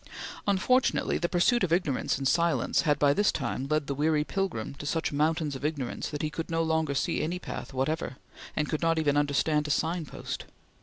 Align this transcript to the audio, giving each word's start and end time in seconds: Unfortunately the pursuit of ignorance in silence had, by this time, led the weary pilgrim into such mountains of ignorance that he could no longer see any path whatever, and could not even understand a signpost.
Unfortunately 0.47 1.19
the 1.19 1.29
pursuit 1.29 1.63
of 1.63 1.71
ignorance 1.71 2.17
in 2.17 2.25
silence 2.25 2.81
had, 2.81 2.97
by 2.97 3.13
this 3.13 3.31
time, 3.31 3.67
led 3.67 3.85
the 3.85 3.93
weary 3.93 4.23
pilgrim 4.23 4.69
into 4.69 4.87
such 4.87 5.11
mountains 5.13 5.55
of 5.55 5.63
ignorance 5.63 6.09
that 6.09 6.23
he 6.23 6.31
could 6.31 6.49
no 6.49 6.63
longer 6.63 6.95
see 6.95 7.21
any 7.21 7.37
path 7.37 7.71
whatever, 7.71 8.17
and 8.55 8.67
could 8.67 8.81
not 8.81 8.97
even 8.97 9.15
understand 9.15 9.67
a 9.67 9.69
signpost. 9.69 10.45